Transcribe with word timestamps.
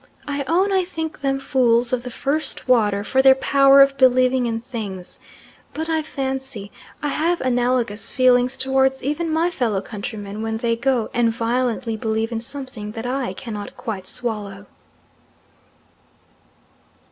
I 0.27 0.43
own 0.47 0.71
I 0.71 0.83
think 0.83 1.21
them 1.21 1.39
fools 1.39 1.93
of 1.93 2.01
the 2.01 2.09
first 2.09 2.67
water 2.67 3.03
for 3.03 3.21
their 3.21 3.35
power 3.35 3.83
of 3.83 3.99
believing 3.99 4.47
in 4.47 4.59
things; 4.59 5.19
but 5.75 5.89
I 5.91 6.01
fancy 6.01 6.71
I 7.03 7.09
have 7.09 7.39
analogous 7.41 8.09
feelings 8.09 8.57
towards 8.57 9.03
even 9.03 9.29
my 9.31 9.51
fellow 9.51 9.79
countrymen 9.79 10.41
when 10.41 10.57
they 10.57 10.75
go 10.75 11.11
and 11.13 11.29
violently 11.29 11.95
believe 11.97 12.31
in 12.31 12.41
something 12.41 12.93
that 12.93 13.05
I 13.05 13.33
cannot 13.33 13.77
quite 13.77 14.07
swallow. 14.07 14.65